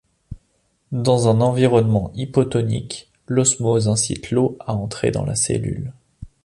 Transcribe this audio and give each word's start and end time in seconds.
Dans 0.91 1.27
un 1.27 1.41
environnement 1.41 2.11
hypotonique, 2.15 3.11
l'osmose 3.27 3.87
incite 3.87 4.31
l'eau 4.31 4.57
à 4.59 4.73
entrer 4.73 5.11
dans 5.11 5.25
la 5.25 5.35
cellule. 5.35 5.93